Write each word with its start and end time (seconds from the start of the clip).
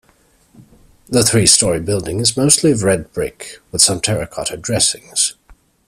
The 1.09 1.21
three-storey 1.23 1.79
building 1.81 2.21
is 2.21 2.35
mostly 2.35 2.71
of 2.71 2.81
red 2.81 3.13
brick 3.13 3.59
with 3.71 3.83
some 3.83 4.01
terracotta 4.01 4.57
dressings. 4.57 5.35